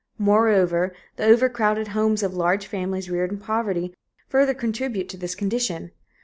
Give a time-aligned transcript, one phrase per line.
[0.17, 3.93] Moreover, the overcrowded homes of large families reared in poverty
[4.27, 5.91] further contribute to this condition.